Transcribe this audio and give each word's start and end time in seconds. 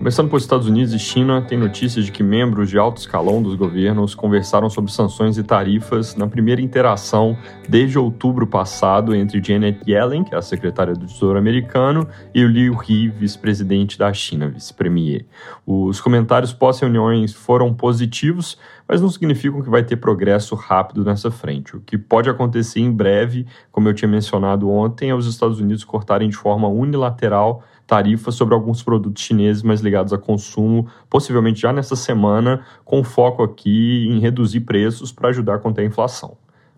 Começando 0.00 0.28
pelos 0.28 0.44
Estados 0.44 0.66
Unidos 0.66 0.94
e 0.94 0.98
China, 0.98 1.42
tem 1.42 1.58
notícias 1.58 2.06
de 2.06 2.10
que 2.10 2.22
membros 2.22 2.70
de 2.70 2.78
alto 2.78 2.96
escalão 2.96 3.42
dos 3.42 3.54
governos 3.54 4.14
conversaram 4.14 4.70
sobre 4.70 4.90
sanções 4.90 5.36
e 5.36 5.42
tarifas 5.42 6.16
na 6.16 6.26
primeira 6.26 6.62
interação 6.62 7.36
desde 7.68 7.98
outubro 7.98 8.46
passado 8.46 9.14
entre 9.14 9.44
Janet 9.44 9.78
Yellen, 9.86 10.24
que 10.24 10.34
é 10.34 10.38
a 10.38 10.42
secretária 10.42 10.94
do 10.94 11.04
Tesouro 11.04 11.38
americano, 11.38 12.08
e 12.34 12.42
o 12.42 12.48
Liu 12.48 12.78
He, 12.82 13.08
vice-presidente 13.10 13.98
da 13.98 14.10
China, 14.10 14.48
vice-premier. 14.48 15.26
Os 15.66 16.00
comentários 16.00 16.54
pós-reuniões 16.54 17.34
foram 17.34 17.74
positivos, 17.74 18.56
mas 18.88 19.02
não 19.02 19.10
significam 19.10 19.60
que 19.60 19.68
vai 19.68 19.84
ter 19.84 19.96
progresso 19.96 20.54
rápido 20.54 21.04
nessa 21.04 21.30
frente. 21.30 21.76
O 21.76 21.80
que 21.80 21.98
pode 21.98 22.30
acontecer 22.30 22.80
em 22.80 22.90
breve, 22.90 23.46
como 23.70 23.86
eu 23.86 23.92
tinha 23.92 24.08
mencionado 24.08 24.70
ontem, 24.70 25.10
é 25.10 25.14
os 25.14 25.26
Estados 25.26 25.60
Unidos 25.60 25.84
cortarem 25.84 26.30
de 26.30 26.36
forma 26.36 26.68
unilateral 26.68 27.62
tarifas 27.90 28.36
sobre 28.36 28.54
alguns 28.54 28.84
produtos 28.84 29.20
chineses 29.20 29.64
mais 29.64 29.80
ligados 29.80 30.12
a 30.12 30.18
consumo, 30.18 30.86
possivelmente 31.08 31.60
já 31.60 31.72
nessa 31.72 31.96
semana, 31.96 32.64
com 32.84 33.02
foco 33.02 33.42
aqui 33.42 34.06
em 34.08 34.20
reduzir 34.20 34.60
preços 34.60 35.10
para 35.10 35.30
ajudar 35.30 35.56
a 35.56 35.58
conter 35.58 35.82
a 35.82 35.86
inflação. 35.86 36.36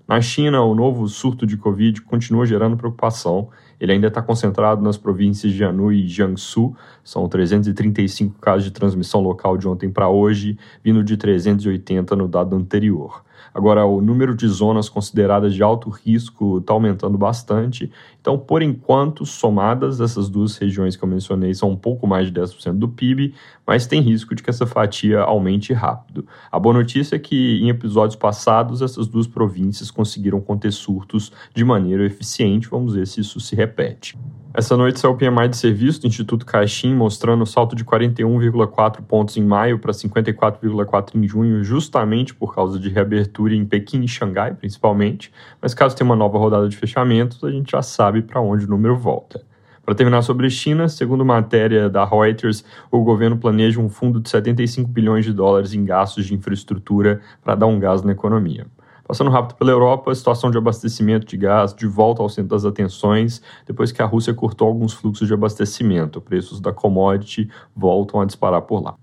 Na 0.09 0.23
China, 0.23 0.63
o 0.63 0.75
novo 0.75 1.07
surto 1.07 1.47
de 1.47 1.59
Covid 1.59 2.01
continua 2.01 2.47
gerando 2.47 2.79
preocupação. 2.79 3.51
Ele 3.79 3.93
ainda 3.93 4.07
está 4.07 4.23
concentrado 4.23 4.83
nas 4.83 4.97
províncias 4.97 5.53
de 5.53 5.63
Anhui 5.63 6.03
e 6.03 6.09
Jiangsu. 6.09 6.75
São 7.05 7.29
335 7.29 8.39
casos 8.39 8.65
de 8.65 8.71
transmissão 8.71 9.21
local 9.21 9.59
de 9.59 9.69
ontem 9.69 9.91
para 9.91 10.09
hoje, 10.09 10.57
vindo 10.83 11.05
de 11.05 11.19
380 11.19 12.17
no 12.17 12.27
dado 12.27 12.57
anterior. 12.57 13.23
Agora, 13.55 13.85
o 13.85 14.01
número 14.01 14.35
de 14.35 14.47
zonas 14.49 14.89
consideradas 14.89 15.55
de 15.55 15.63
alto 15.63 15.91
risco 15.91 16.59
está 16.59 16.73
aumentando 16.73 17.17
bastante. 17.19 17.91
Então, 18.21 18.39
por 18.39 18.63
enquanto, 18.63 19.27
somadas, 19.27 20.01
essas 20.01 20.29
duas 20.29 20.57
regiões 20.57 20.97
que 20.97 21.05
eu 21.05 21.09
mencionei 21.09 21.55
são 21.55 21.71
um 21.71 21.77
pouco 21.77 22.07
mais 22.07 22.31
de 22.31 22.41
10% 22.41 22.79
do 22.79 22.89
PIB, 22.89 23.35
mas 23.67 23.87
tem 23.87 24.01
risco 24.01 24.35
de 24.35 24.43
que 24.43 24.51
essa 24.51 24.67
fatia 24.67 25.21
aumente 25.21 25.73
rápido. 25.73 26.27
A 26.51 26.59
boa 26.59 26.75
notícia 26.75 27.17
é 27.17 27.19
que, 27.19 27.61
em 27.63 27.69
episódios 27.69 28.17
passados, 28.17 28.83
essas 28.83 29.07
duas 29.07 29.27
províncias 29.27 29.91
conseguiram 29.91 30.41
conter 30.41 30.73
surtos 30.73 31.33
de 31.55 31.65
maneira 31.65 32.05
eficiente. 32.05 32.69
Vamos 32.69 32.95
ver 32.95 33.07
se 33.07 33.21
isso 33.21 33.41
se 33.41 33.55
repete. 33.55 34.17
Essa 34.55 34.77
noite 34.77 35.01
saiu 35.01 35.15
o 35.15 35.17
PMI 35.17 35.49
de 35.49 35.57
serviço 35.57 36.03
do 36.03 36.07
Instituto 36.07 36.45
Caixin, 36.45 36.95
mostrando 36.95 37.41
o 37.41 37.47
salto 37.47 37.75
de 37.75 37.87
41,4 37.87 39.01
pontos 39.01 39.39
em 39.39 39.43
maio 39.43 39.79
para 39.79 39.93
54,4 39.93 41.15
em 41.15 41.27
junho, 41.27 41.65
justamente 41.65 42.35
por 42.35 42.55
causa 42.55 42.79
de 42.79 42.91
reabertura 42.91 43.55
em 43.55 43.65
Pequim 43.65 44.03
e 44.03 44.09
Xangai, 44.09 44.53
principalmente. 44.53 45.33
Mas 45.59 45.73
caso 45.73 45.97
tenha 45.97 46.05
uma 46.05 46.15
nova 46.15 46.37
rodada 46.37 46.69
de 46.69 46.77
fechamentos, 46.77 47.43
a 47.43 47.51
gente 47.51 47.73
já 47.73 47.81
sabe 47.81 48.21
para 48.21 48.43
onde 48.43 48.67
o 48.67 48.69
número 48.69 48.95
volta. 48.95 49.43
Para 49.87 49.95
terminar 49.95 50.21
sobre 50.21 50.51
China, 50.51 50.87
segundo 50.87 51.25
matéria 51.25 51.89
da 51.89 52.05
Reuters, 52.05 52.63
o 52.91 53.03
governo 53.03 53.39
planeja 53.39 53.81
um 53.81 53.89
fundo 53.89 54.21
de 54.21 54.29
75 54.29 54.87
bilhões 54.87 55.25
de 55.25 55.33
dólares 55.33 55.73
em 55.73 55.83
gastos 55.83 56.27
de 56.27 56.35
infraestrutura 56.35 57.23
para 57.43 57.55
dar 57.55 57.67
um 57.67 57.81
gás 57.81 58.03
na 58.03 58.13
economia. 58.13 58.67
Passando 59.13 59.31
rápido 59.31 59.59
pela 59.59 59.71
Europa, 59.71 60.11
a 60.11 60.15
situação 60.15 60.51
de 60.51 60.57
abastecimento 60.57 61.27
de 61.27 61.37
gás 61.37 61.75
de 61.75 61.87
volta 61.87 62.23
ao 62.23 62.31
centro 62.31 62.49
das 62.49 62.65
atenções, 62.65 63.43
depois 63.67 63.93
que 63.93 64.01
a 64.01 64.07
Rússia 64.07 64.33
cortou 64.33 64.67
alguns 64.67 64.95
fluxos 64.95 65.29
de 65.29 65.35
abastecimento. 65.35 66.19
Preços 66.19 66.63
da 66.63 66.73
commodity 66.73 67.51
voltam 67.77 68.23
a 68.23 68.25
disparar 68.25 68.63
por 68.63 68.83
lá. 68.83 68.95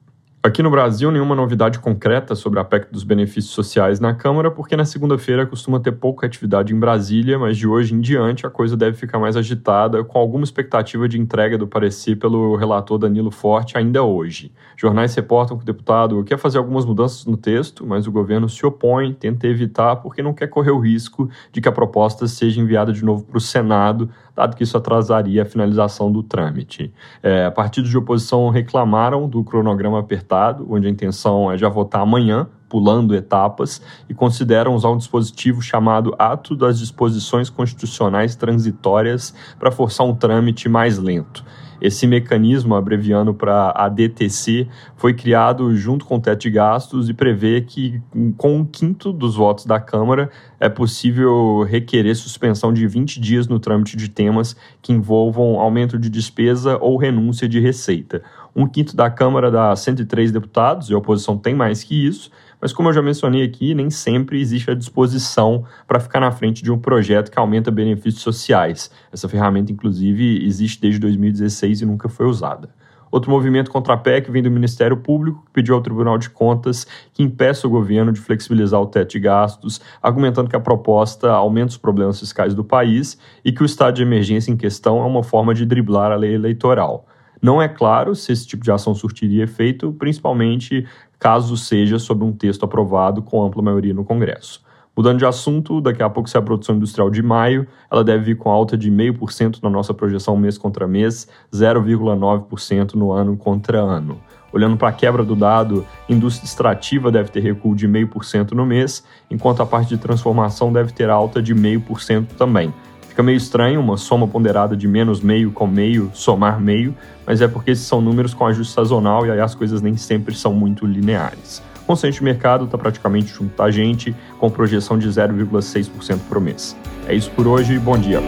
Aqui 0.41 0.63
no 0.63 0.71
Brasil, 0.71 1.11
nenhuma 1.11 1.35
novidade 1.35 1.79
concreta 1.79 2.33
sobre 2.33 2.61
a 2.61 2.63
PEC 2.63 2.89
dos 2.89 3.03
benefícios 3.03 3.53
sociais 3.53 3.99
na 3.99 4.13
Câmara, 4.13 4.49
porque 4.49 4.73
na 4.73 4.85
segunda-feira 4.85 5.45
costuma 5.45 5.81
ter 5.81 5.91
pouca 5.91 6.25
atividade 6.25 6.73
em 6.73 6.79
Brasília, 6.79 7.37
mas 7.37 7.57
de 7.57 7.67
hoje 7.67 7.93
em 7.93 7.99
diante 7.99 8.47
a 8.47 8.49
coisa 8.49 8.77
deve 8.77 8.95
ficar 8.95 9.19
mais 9.19 9.35
agitada, 9.35 10.01
com 10.01 10.17
alguma 10.17 10.45
expectativa 10.45 11.09
de 11.09 11.19
entrega 11.19 11.57
do 11.57 11.67
parecer 11.67 12.15
pelo 12.15 12.55
relator 12.55 12.97
Danilo 12.97 13.31
Forte 13.31 13.77
ainda 13.77 14.01
hoje. 14.01 14.49
Jornais 14.77 15.13
reportam 15.13 15.57
que 15.57 15.63
o 15.63 15.65
deputado 15.65 16.23
quer 16.23 16.37
fazer 16.37 16.57
algumas 16.57 16.85
mudanças 16.85 17.25
no 17.25 17.35
texto, 17.35 17.85
mas 17.85 18.07
o 18.07 18.11
governo 18.11 18.47
se 18.47 18.65
opõe, 18.65 19.11
tenta 19.11 19.45
evitar, 19.45 19.97
porque 19.97 20.23
não 20.23 20.33
quer 20.33 20.47
correr 20.47 20.71
o 20.71 20.79
risco 20.79 21.29
de 21.51 21.59
que 21.59 21.67
a 21.67 21.71
proposta 21.73 22.25
seja 22.29 22.61
enviada 22.61 22.93
de 22.93 23.03
novo 23.03 23.25
para 23.25 23.37
o 23.37 23.41
Senado, 23.41 24.09
dado 24.39 24.55
que 24.55 24.63
isso 24.63 24.77
atrasaria 24.77 25.41
a 25.41 25.45
finalização 25.45 26.09
do 26.09 26.23
trâmite. 26.23 26.93
É, 27.21 27.49
partidos 27.49 27.89
de 27.89 27.97
oposição 27.97 28.49
reclamaram 28.49 29.27
do 29.27 29.43
cronograma 29.43 29.99
apertado, 29.99 30.29
onde 30.67 30.87
a 30.87 30.89
intenção 30.89 31.51
é 31.51 31.57
já 31.57 31.69
votar 31.69 32.01
amanhã, 32.01 32.47
pulando 32.67 33.15
etapas, 33.15 33.81
e 34.07 34.13
consideram 34.13 34.75
usar 34.75 34.89
um 34.89 34.97
dispositivo 34.97 35.61
chamado 35.61 36.15
Ato 36.17 36.55
das 36.55 36.79
Disposições 36.79 37.49
Constitucionais 37.49 38.35
Transitórias 38.35 39.33
para 39.57 39.71
forçar 39.71 40.05
um 40.05 40.15
trâmite 40.15 40.69
mais 40.69 40.97
lento. 40.97 41.43
Esse 41.81 42.05
mecanismo, 42.05 42.75
abreviando 42.75 43.33
para 43.33 43.71
ADTC, 43.71 44.67
foi 44.95 45.13
criado 45.13 45.75
junto 45.75 46.05
com 46.05 46.17
o 46.17 46.19
teto 46.19 46.41
de 46.41 46.49
gastos 46.49 47.09
e 47.09 47.13
prevê 47.13 47.61
que, 47.61 48.01
com 48.37 48.57
um 48.57 48.65
quinto 48.65 49.13
dos 49.13 49.35
votos 49.35 49.65
da 49.65 49.79
Câmara, 49.79 50.29
é 50.59 50.67
possível 50.67 51.63
requerer 51.63 52.15
suspensão 52.15 52.73
de 52.73 52.85
20 52.85 53.19
dias 53.19 53.47
no 53.47 53.59
trâmite 53.59 53.95
de 53.95 54.09
temas 54.09 54.55
que 54.81 54.91
envolvam 54.91 55.59
aumento 55.59 55.97
de 55.97 56.09
despesa 56.09 56.77
ou 56.81 56.97
renúncia 56.97 57.47
de 57.47 57.59
receita. 57.59 58.21
Um 58.55 58.67
quinto 58.67 58.95
da 58.95 59.09
Câmara 59.09 59.49
dá 59.49 59.73
103 59.75 60.31
deputados, 60.31 60.89
e 60.89 60.93
a 60.93 60.97
oposição 60.97 61.37
tem 61.37 61.55
mais 61.55 61.83
que 61.83 62.05
isso, 62.05 62.29
mas 62.61 62.73
como 62.73 62.89
eu 62.89 62.93
já 62.93 63.01
mencionei 63.01 63.43
aqui, 63.43 63.73
nem 63.73 63.89
sempre 63.89 64.39
existe 64.39 64.69
a 64.69 64.75
disposição 64.75 65.65
para 65.87 65.99
ficar 65.99 66.19
na 66.19 66.31
frente 66.31 66.63
de 66.63 66.71
um 66.71 66.77
projeto 66.77 67.31
que 67.31 67.39
aumenta 67.39 67.71
benefícios 67.71 68.21
sociais. 68.21 68.91
Essa 69.11 69.29
ferramenta, 69.29 69.71
inclusive, 69.71 70.45
existe 70.45 70.81
desde 70.81 70.99
2016 70.99 71.81
e 71.81 71.85
nunca 71.85 72.09
foi 72.09 72.25
usada. 72.25 72.69
Outro 73.11 73.31
movimento 73.31 73.71
contra 73.71 73.95
a 73.95 73.97
PEC 73.97 74.29
vem 74.29 74.43
do 74.43 74.51
Ministério 74.51 74.95
Público, 74.97 75.43
que 75.45 75.51
pediu 75.51 75.73
ao 75.73 75.81
Tribunal 75.81 76.17
de 76.17 76.29
Contas 76.29 76.85
que 77.11 77.23
impeça 77.23 77.65
o 77.65 77.69
governo 77.69 78.11
de 78.11 78.19
flexibilizar 78.19 78.79
o 78.79 78.85
teto 78.85 79.11
de 79.11 79.19
gastos, 79.19 79.81
argumentando 80.01 80.49
que 80.49 80.55
a 80.55 80.59
proposta 80.59 81.31
aumenta 81.31 81.71
os 81.71 81.77
problemas 81.77 82.19
fiscais 82.19 82.53
do 82.53 82.63
país 82.63 83.17
e 83.43 83.51
que 83.51 83.63
o 83.63 83.65
estado 83.65 83.95
de 83.95 84.03
emergência 84.03 84.51
em 84.51 84.57
questão 84.57 85.01
é 85.01 85.05
uma 85.05 85.23
forma 85.23 85.55
de 85.55 85.65
driblar 85.65 86.11
a 86.11 86.15
lei 86.15 86.35
eleitoral. 86.35 87.07
Não 87.41 87.61
é 87.61 87.67
claro 87.67 88.15
se 88.15 88.31
esse 88.31 88.45
tipo 88.45 88.63
de 88.63 88.71
ação 88.71 88.93
surtiria 88.93 89.43
efeito, 89.43 89.93
principalmente 89.93 90.85
caso 91.17 91.55
seja 91.55 91.99
sobre 91.99 92.25
um 92.25 92.31
texto 92.31 92.63
aprovado 92.63 93.21
com 93.21 93.43
ampla 93.43 93.61
maioria 93.61 93.93
no 93.93 94.03
Congresso. 94.03 94.61
Mudando 94.95 95.19
de 95.19 95.25
assunto, 95.25 95.79
daqui 95.79 96.03
a 96.03 96.09
pouco 96.09 96.29
se 96.29 96.37
a 96.37 96.41
produção 96.41 96.75
industrial 96.75 97.09
de 97.09 97.23
maio, 97.23 97.65
ela 97.89 98.03
deve 98.03 98.25
vir 98.25 98.37
com 98.37 98.49
alta 98.49 98.77
de 98.77 98.91
0,5% 98.91 99.63
na 99.63 99.69
nossa 99.69 99.93
projeção 99.93 100.35
mês 100.35 100.57
contra 100.57 100.85
mês, 100.85 101.25
0,9% 101.53 102.95
no 102.95 103.11
ano 103.11 103.37
contra 103.37 103.79
ano. 103.79 104.19
Olhando 104.51 104.75
para 104.75 104.89
a 104.89 104.91
quebra 104.91 105.23
do 105.23 105.35
dado, 105.35 105.85
indústria 106.09 106.45
extrativa 106.45 107.09
deve 107.11 107.29
ter 107.29 107.39
recuo 107.39 107.75
de 107.75 107.87
0,5% 107.87 108.51
no 108.51 108.65
mês, 108.65 109.05
enquanto 109.31 109.61
a 109.61 109.65
parte 109.65 109.87
de 109.87 109.97
transformação 109.97 110.73
deve 110.73 110.91
ter 110.91 111.09
alta 111.09 111.41
de 111.41 111.55
0,5% 111.55 112.33
também. 112.37 112.73
Fica 113.19 113.25
meio 113.25 113.35
estranho 113.35 113.81
uma 113.81 113.97
soma 113.97 114.25
ponderada 114.25 114.77
de 114.77 114.87
menos 114.87 115.19
meio 115.19 115.51
com 115.51 115.67
meio, 115.67 116.09
somar 116.13 116.57
meio, 116.57 116.95
mas 117.27 117.41
é 117.41 117.49
porque 117.49 117.71
esses 117.71 117.83
são 117.83 117.99
números 117.99 118.33
com 118.33 118.47
ajuste 118.47 118.73
sazonal 118.73 119.25
e 119.25 119.31
aí 119.31 119.41
as 119.41 119.53
coisas 119.53 119.81
nem 119.81 119.97
sempre 119.97 120.33
são 120.33 120.53
muito 120.53 120.85
lineares. 120.85 121.61
O 121.81 121.85
consenso 121.85 122.19
de 122.19 122.23
mercado 122.23 122.63
está 122.63 122.77
praticamente 122.77 123.33
junto 123.33 123.61
a 123.61 123.69
gente, 123.69 124.15
com 124.37 124.49
projeção 124.49 124.97
de 124.97 125.09
0,6% 125.09 126.17
por 126.29 126.39
mês. 126.39 126.77
É 127.09 127.13
isso 127.13 127.29
por 127.31 127.45
hoje, 127.45 127.77
bom 127.77 127.97
dia. 127.97 128.21